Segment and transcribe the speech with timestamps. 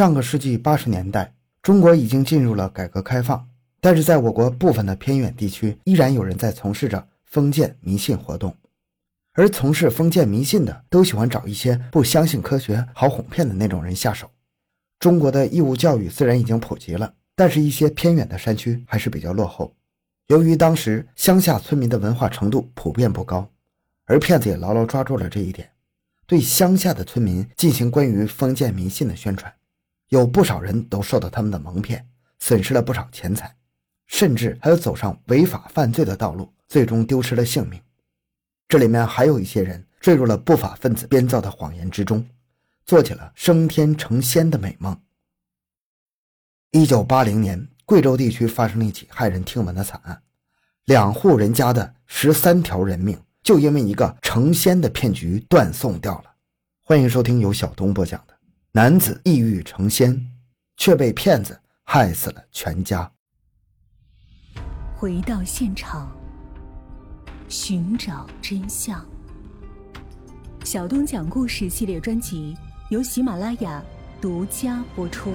[0.00, 3.46] 上个世纪八十年代，中国已经进入了改革开放，
[3.82, 8.56] 但是在我国部分的偏远地区，依然有人在从事着封建迷信活动。
[9.34, 14.30] 而从事封建迷信的，都喜欢找一些不相信科学、好哄骗的那种人下手。
[14.98, 19.70] 中国的义务教育虽然已经普及了，但是一些偏远的山区还是比较落后。
[20.28, 23.46] 由于当时乡下村民的文化程度普遍不高，
[24.06, 25.68] 而骗子也牢牢抓住了这一点，
[26.26, 29.52] 对乡下的村民进行关于封建迷信的宣传，
[30.10, 32.04] 有不少人都受到他们的蒙骗，
[32.40, 33.54] 损失了不少钱财，
[34.08, 37.80] 甚至还有走上违法犯罪的道路，最终丢失了性命。
[38.66, 42.28] 这里面还有一些人坠入了不法分子编造的谎言之中，
[42.84, 45.00] 做起了升天成仙的美梦。
[46.72, 50.20] 一九八零年，贵州地区发生了一起骇人听闻的惨案，
[50.86, 56.24] 两户人家的十三条人命就因为一个成仙的骗局断送掉了。
[56.82, 58.34] 欢迎收听由小东播讲的
[58.72, 60.30] 《男子意欲成仙，
[60.76, 63.10] 却被骗子害死了全家》。
[64.96, 66.16] 回到现场。
[67.48, 69.04] 寻找真相。
[70.62, 72.56] 小东讲故事系列专辑
[72.90, 73.82] 由喜马拉雅
[74.20, 75.34] 独家播出。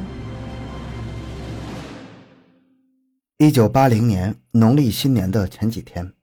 [3.37, 6.13] 一九八零年农历新年的前几天，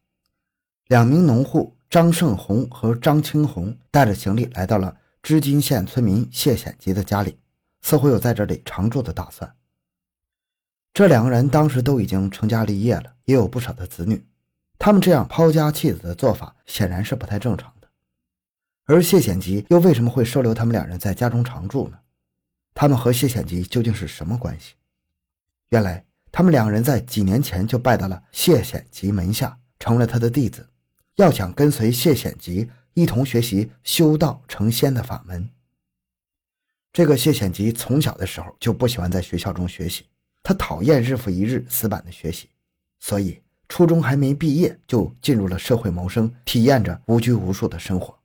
[0.87, 7.39] 两名农户张胜红和张青红带着行李来到了织金县村民谢显吉的家里，
[7.81, 9.55] 似乎有在这里常住的打算。
[10.93, 14.27] 这两个人当时都已经成家立业了，也有不少的子女。
[14.79, 17.89] 他们这样抛家弃子的做法显然是不太正常的，
[18.85, 21.99] 而谢显吉又为什么会收留他们两人在家中常住呢？
[22.75, 24.75] 他们和谢显吉究竟是什么关系？
[25.69, 30.69] 原来他们两人在几年前就拜到了谢显吉门下，成了他的弟子，
[31.15, 35.49] 要想跟随谢显吉一同学习修道成仙的法门。
[36.93, 40.07] 这个谢显吉从小的时候就不喜欢在学校中学习，
[40.43, 42.49] 他讨厌日复一日死板的学习，
[43.01, 43.43] 所以。
[43.69, 48.19] 初中还没毕业，就进入了社会谋生，体验着无拘无束的生活。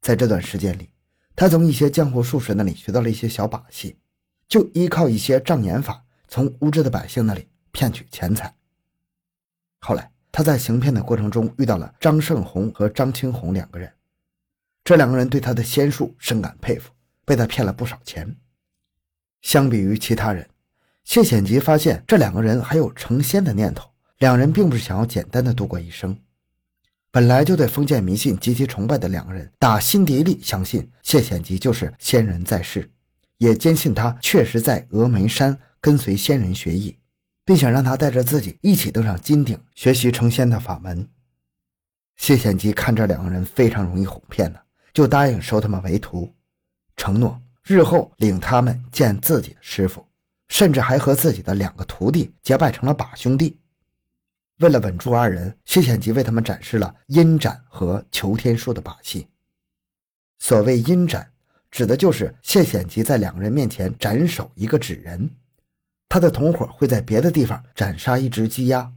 [0.00, 0.90] 在这段时间里，
[1.36, 3.96] 他从一些江湖术士那里学到了一些小把戏，
[4.48, 8.52] 就依靠一些障眼法，从无知的百姓那里骗取钱财。
[9.78, 13.90] 后来，他在行骗的过程中遇到了张胜红和张青红两个人，
[14.84, 16.90] 这两个人对他的仙术深感佩服，
[17.24, 18.36] 被他骗了不少钱。
[19.40, 20.46] 相比于其他人，
[21.04, 23.88] 谢显吉发现这两个人还有成仙的念头。
[24.18, 26.14] 两人并不是想要简单的度过一生，
[27.10, 32.90] 本来就对封建迷信极其崇拜的两个人，打心底里相信谢显吉就是仙人在世，
[33.38, 36.94] 也坚信他确实在峨眉山跟随仙人学艺，
[37.46, 41.08] 并想让他带着自己一起登上金顶学习成仙的法门。
[42.16, 44.58] 谢显吉看这两个人非常容易哄骗呢，
[44.92, 46.34] 就答应收他们为徒，
[46.96, 50.04] 承诺日后领他们见自己的师傅，
[50.48, 53.56] 甚至还和自己的两个徒弟结拜成了把兄弟。
[54.58, 59.28] 为了稳住二人，谢显吉为他们展示了阴斩和求天术的把戏。
[60.38, 61.30] 所谓阴斩，
[61.70, 65.30] 指的就是谢显吉在两个人面前斩首一个纸人，
[66.16, 68.90] 他的同伙会在别的地方斩杀一只鸡鸭，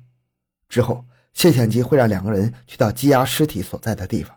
[0.69, 1.03] 之后
[1.33, 4.33] 谢显吉会让两个人去到鸡鸭尸体所在的地方。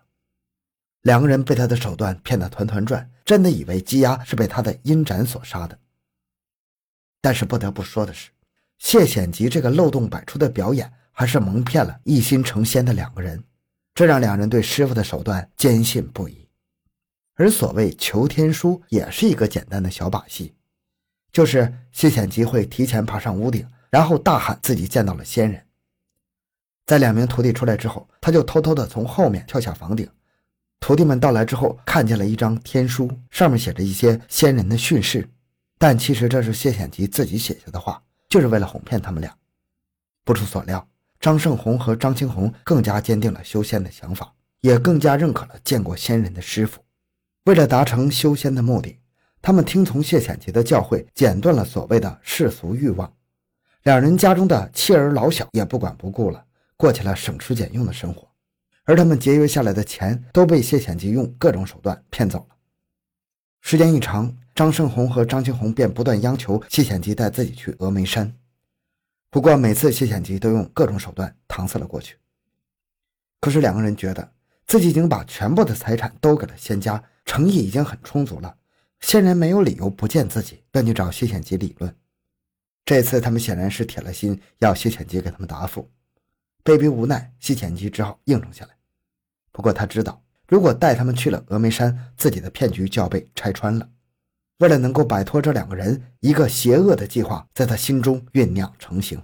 [1.03, 5.79] 两个人被他的手段骗得团团转，真的以为鸡鸭是被他的阴斩所杀的。
[7.21, 8.31] 但是不得不说的是，
[8.79, 10.93] 谢显吉这个漏洞百出的表演。
[11.13, 13.45] 还是蒙骗了一心成仙的两个人，
[13.95, 16.49] 这让两人对师傅的手段坚信不疑。
[17.35, 20.55] 而所谓求天书，也是一个简单的小把戏，
[21.33, 25.65] 就是谢显吉会提前爬上屋顶，然后大喊自己见到了仙人。
[26.87, 30.09] 在两名徒弟出来之后，他就偷偷的从后面跳下房顶。
[30.79, 35.29] 徒弟们到来之后，看见了一张天书，上面写着一些仙人的训示，
[35.79, 39.35] 但其实这是谢显吉自己写下的话，就是为了哄骗他们俩。
[40.25, 40.87] 不出所料。
[41.21, 46.81] 张胜红和张青红更加坚定了修仙的想法，也更加认可了见过仙人的师傅。
[47.45, 48.99] 为了达成修仙的目的，
[49.43, 53.13] 他们听从谢显吉的教诲，剪断了所谓的世俗欲望。
[53.83, 56.47] 两人家中的妻儿老小也不管不顾了，
[56.77, 58.29] 过起了省吃俭用的生活。
[58.85, 62.57] 而他们节约下来的钱都被谢显吉用各种手段骗走了。
[63.61, 68.33] 时间一长，张胜红和张青红便不断央求谢显吉带自己去峨眉山。
[69.29, 72.17] 不过每次谢显吉都用各种手段搪塞了过去。
[73.41, 74.33] 可是两个人觉得
[74.67, 78.55] 自己已经把全部的财产都给了仙家，诚意已经很充足了，
[79.03, 81.95] 仙人没有理由不见自己，便去找谢显吉理论。
[82.85, 85.91] 这次他们显然是铁了心要谢显吉给他们答复，
[86.65, 88.71] 被逼无奈，谢显吉只好应承下来。
[89.51, 93.89] 不过他知道，如果带他们去了峨眉山，自己的骗局就要被拆穿了。
[94.59, 99.21] 为了能够摆脱这两个人，一个邪恶的计划在他心中酝酿成型。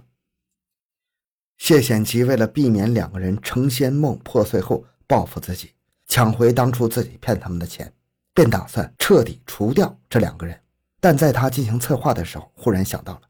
[1.57, 5.71] 谢显吉为了避免两个人成仙梦破碎后报复自己，
[6.07, 7.91] 抢回当初自己骗他们的钱，
[8.33, 10.59] 便打算彻底除掉这两个人。
[10.99, 13.21] 但在他进行策划的时候，忽然想到了，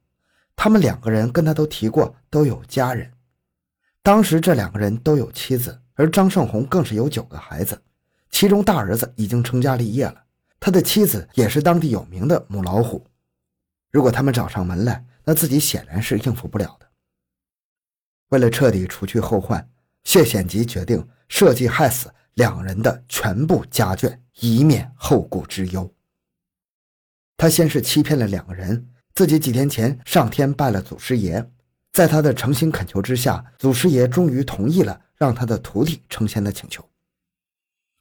[0.55, 3.11] 他们两个人跟他都提过都有家人。
[4.01, 7.79] 当时这两个人都有妻子，而张胜红更是有九个孩子，
[8.31, 10.23] 其中大儿子已经成家立业了，
[10.59, 13.05] 他的妻子也是当地有名的母老虎。
[13.91, 16.87] 如果他们找上门来，那自己显然是应付不了的。
[18.29, 19.69] 为了彻底除去后患，
[20.03, 25.93] 谢显吉决定设计害死两人的全部家眷，以免后顾之忧。
[27.37, 31.49] 他先是欺骗了两个人，自己几天前上天拜了祖师爷。
[31.91, 36.87] 在他的诚心恳求之下，祖师爷终于同意了让他的徒弟成仙的请求。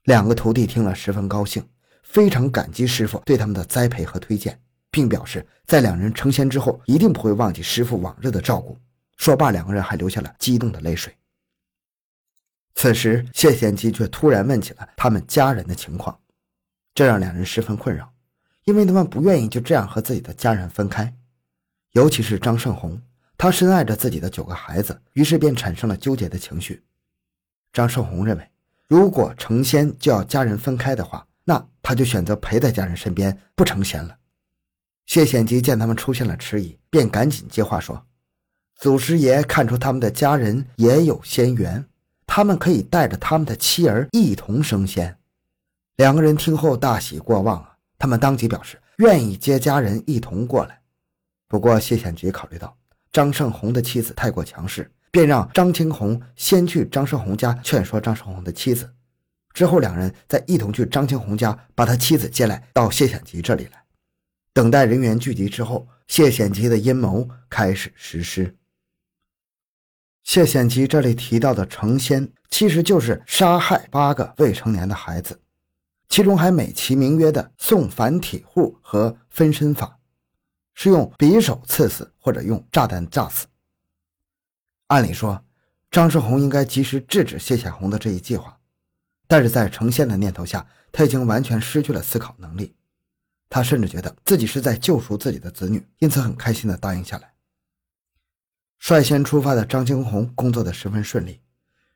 [0.04, 1.66] 两个徒弟听了十分高兴，
[2.02, 4.60] 非常感激师傅对他们的栽培和推荐，
[4.90, 8.78] 并表示在两人成仙之后一定不会忘记师傅往日的照顾。
[9.16, 11.16] 说罢，两个人还流下了激动的泪水。
[12.80, 16.16] 此时，谢贤基却突然问起了他们家人的情况，
[16.94, 18.08] 这让两人十分困扰，
[18.66, 21.12] 因为他们不愿意就这样和自己的家人分开，
[21.90, 23.02] 尤其是张胜红。
[23.36, 26.84] 他深爱着自己的九个孩子，于是便产生了纠结的情绪。
[27.72, 28.48] 张胜红认为，
[28.86, 34.16] 如果成仙就要家人分开的话，那他就选择陪在家人身边，不成仙了。
[35.06, 38.06] 谢显吉见他们出现了迟疑，便赶紧接话说
[38.78, 41.84] ：“祖师爷看出他们的家人也有仙缘，
[42.38, 45.18] 他们可以带着他们的妻儿一同升仙。”
[45.98, 50.80] 两个人听后大喜过望啊，他们当即表示愿意接家人一同过来。
[51.48, 52.76] 不过谢显吉考虑到。
[53.10, 58.88] 张胜红的妻子太过强势，便让张青红先去张胜红家劝说张胜红的妻子，
[59.52, 63.82] 之后两人再一同去张青红家把他妻子接来到谢显吉这里来。
[64.52, 68.54] 等待人员聚集之后，谢显吉的阴谋开始实施。
[70.28, 75.40] 谢显吉这里提到的成仙，其实就是杀害八个未成年的孩子，
[76.06, 79.98] 其中还美其名曰的送反体户和分身法。
[80.74, 83.46] 是用匕首刺死，或者用炸弹炸死。
[84.88, 85.42] 按理说，
[85.90, 88.58] 张世红应该及时制止谢显红的这一计划，
[89.26, 92.74] 但是在成仙的念头下，他已经完全失去了思考能力。
[93.48, 97.32] 他甚至觉得自己是在救赎自己的子女，因此很开心的答应下来。
[98.78, 101.40] 率先出发的张青红工作的十分顺利，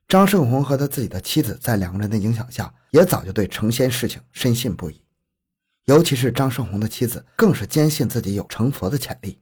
[0.09, 5.01] 张胜红和他自己的妻子在两个人的影响下，也早就对成仙事情深信不疑。
[5.87, 9.41] 尤其是张胜红的妻子，更是坚信自己有成佛的潜力，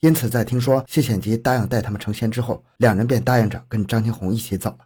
[0.00, 4.78] 因此在听说谢显吉答应带他们成仙之后，两人便答应着跟张青红一起走了。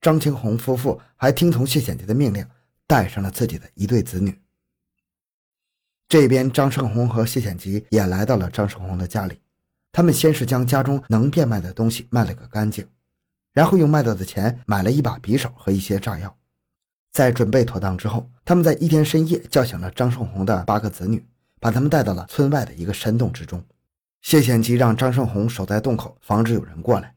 [0.00, 2.44] 张青红夫妇还听从谢显吉的命令，
[2.86, 4.38] 带上了自己的一对子女。
[6.08, 9.40] 这边张胜红和谢显吉也来到了张胜红的家里，
[9.92, 12.88] 他们先是将家中能变卖的东西卖了个干净，
[13.52, 16.34] 然后用卖到的钱买了一把匕首和一些炸药。
[17.12, 21.22] 在准备妥当之后，他们在一天深夜叫醒了张胜红的八个子女，
[21.60, 23.62] 把他们带到了村外的一个山洞之中。
[24.22, 27.14] 谢显吉让张胜红守在洞口，防止有人过来。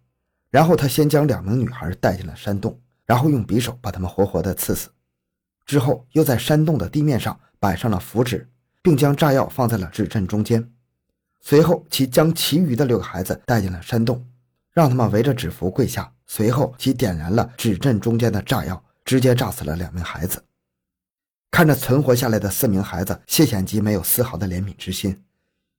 [0.50, 4.90] 然后他先将两名女孩带进了山洞，然后用匕首把他们活活的刺死。
[5.66, 8.50] 之后又在山洞的地面上摆上了符纸，
[8.82, 10.70] 并将炸药放在了纸阵中间。
[11.48, 14.26] 随后，其将其余的六个孩子带进了山洞，
[14.72, 16.12] 让他们围着纸符跪下。
[16.26, 18.84] 随后，其点燃了纸阵中间的炸药。
[19.06, 20.44] 直接炸死了两名孩子。
[21.52, 25.24] 看着存活下来的四名孩子，谢显吉没有丝毫的怜悯之心，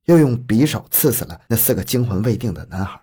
[0.04, 3.00] 又用匕首刺死了那四个惊魂未定的男孩。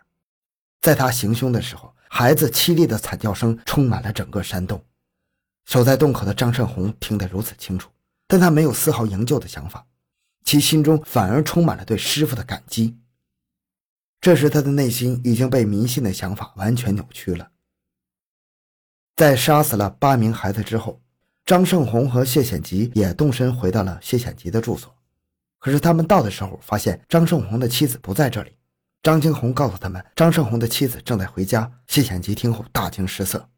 [0.79, 4.81] 在他行凶的时候，孩子凄厉的惨叫声充满了整个山洞。
[5.65, 7.89] 守在洞口的张胜红听得如此清楚，
[8.25, 9.85] 但他没有丝毫营救的想法，
[10.43, 12.97] 其心中反而充满了对师傅的感激。
[14.21, 17.51] 这时，他的内心已经被迷信的想法完全扭曲了。
[19.15, 21.01] 在杀死了八名孩子之后，
[21.45, 24.95] 张胜红和谢显吉也动身回到了谢显吉的住所。
[25.59, 28.51] 可是他们到的时候，发现张胜红的妻子不在这里。
[29.01, 31.69] 张青红告诉他们，张胜红的妻子正在回家。
[31.87, 33.49] 谢显吉听后大惊失色，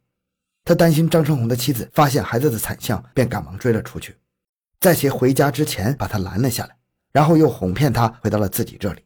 [0.63, 4.17] 他担心张胜红的妻子发现孩子的惨相，便赶忙追了出去，
[4.85, 6.77] 在其回家之前把他拦了下来，
[7.11, 9.03] 然后又哄骗他回到了自己这里。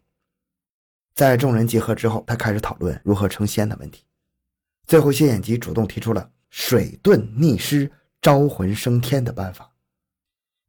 [1.15, 4.03] 在众人集合之后，他开始讨论如何成仙的问题。
[4.85, 6.31] 最后，谢显吉主动提出了。
[6.49, 7.89] 水遁溺尸、
[8.21, 9.71] 招魂升天的办法，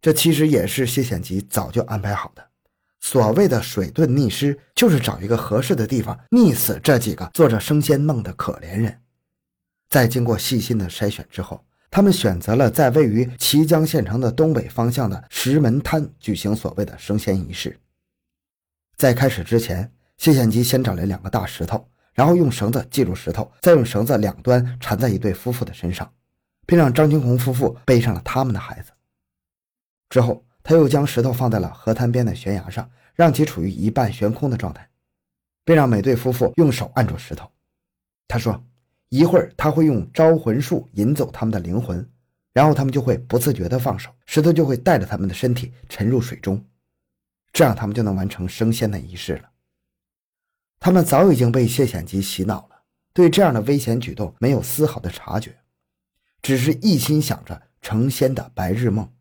[0.01, 2.49] 这其实也是谢显吉早就安排好的。
[3.01, 9.03] 所谓的水遁溺尸，就是找一个合适的地方溺死这几个做着升仙梦的可怜人。
[9.89, 17.77] 在经过细心的筛选之后，他们选择了在位于綦江县城的东北方向的石门滩举行所谓的升仙仪式。
[18.97, 26.09] 在开始之前，谢显吉先找来两个大石头，然后用绳子系住石头，再用绳子两端缠在一对夫妇的身上，
[26.65, 28.93] 并让张金红夫妇背上了他们的孩子。
[30.11, 34.89] 之后，他又将石头放在了河滩边的悬崖上，让其处于一半悬空的状态，
[35.65, 37.51] 并让每对夫妇用手按住石头。
[38.29, 38.65] 他说。
[39.11, 42.09] 一会儿他会用招魂术引走他们的灵魂，
[42.53, 46.65] 然后他们就会不自觉地放手，石头就会带着他们的身体沉入水中，
[47.53, 49.51] 这样他们就能完成升仙的仪式了。
[50.79, 55.59] 他们早已经被谢显吉洗脑了，对这样的危险举动没有丝毫的察觉，
[56.41, 59.13] 只是一心想着成仙的白日梦。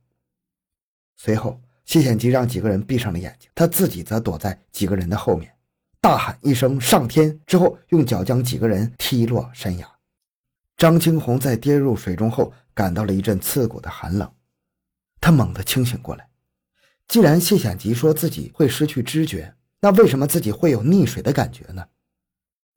[1.18, 5.54] 随后，谢显吉让几个人闭上了眼睛，他自己则躲在几个人的后面。
[6.02, 9.88] 大喊一声“上天”之后，用脚将几个人踢落山崖。
[10.78, 14.32] 张青红在跌入水中后，感到了一阵刺骨的寒冷，
[15.20, 16.30] 他猛地清醒过来。
[17.08, 21.86] 既然谢显吉说自己会失去知觉，那为什么自己会有溺水的感觉呢？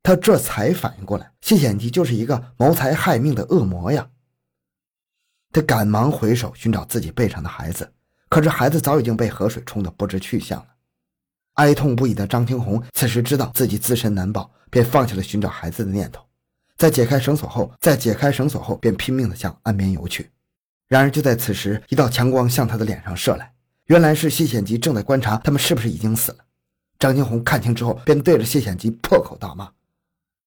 [0.03, 4.11] 他这才反应过来，谢显吉就是一个谋财害命的恶魔呀。
[5.53, 7.93] 他赶忙回首寻找自己背上的孩子，
[8.29, 10.72] 可是孩子早已经被河水冲得不知去向了。
[11.55, 16.25] 哀痛不已的张青红此时知道自己自身难保，便放弃了寻找孩子的念头。
[16.77, 20.31] 在解开绳索后，在解开绳索后，便拼命地向岸边游去。
[20.89, 23.53] 然而就在此时，一道强光向他的脸上射来，
[23.87, 26.39] 原来是谢显吉正在观察他们是不是已经死了。
[26.99, 29.71] 张青红看清之后，便对着谢显吉破口大骂。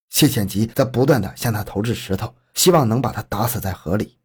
[0.10, 4.18] 谢显吉则不断地向他投掷石头，希望能把他打死在河里。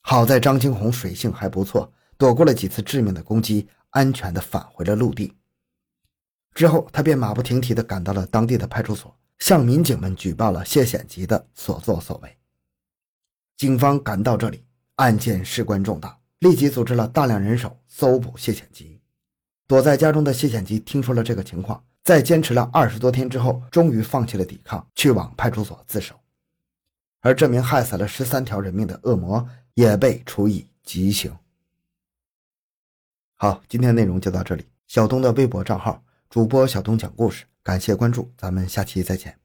[0.00, 3.68] 好在张青红水性还不错，躲过了几次致命的攻击。
[3.94, 5.32] 安全的返回了陆地。
[6.52, 12.36] 之后，他便马不停蹄地赶到了当地的派出所，向民警们举报了谢显吉的所作所为。
[13.56, 14.64] 警方赶到这里，
[14.96, 19.00] 案件事关重大，立即组织了大量人手搜捕谢显吉。
[19.66, 26.14] 躲在家中的谢显吉听说了这个情况，在坚持了二十多天之后，终于放弃了抵抗，去往派出所自首。
[27.20, 31.34] 而这名害死了十三条人命的恶魔，也被处以极刑。
[33.44, 34.64] 好，今天内容就到这里。
[34.86, 39.43] 小东的微博账号主播小东讲故事，感谢关注，咱们下期再见。